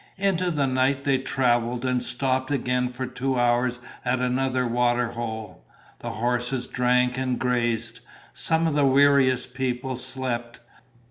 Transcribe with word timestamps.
Into 0.17 0.49
the 0.49 0.65
night 0.65 1.03
they 1.03 1.19
traveled, 1.19 1.85
and 1.85 2.01
stopped 2.01 2.49
again 2.49 2.89
for 2.89 3.05
two 3.05 3.39
hours 3.39 3.79
at 4.03 4.17
another 4.19 4.65
water 4.65 5.09
hole. 5.09 5.63
The 5.99 6.09
horses 6.09 6.65
drank 6.65 7.19
and 7.19 7.37
grazed. 7.37 7.99
Some 8.33 8.65
of 8.65 8.73
the 8.73 8.83
weariest 8.83 9.53
people 9.53 9.95
slept. 9.95 10.59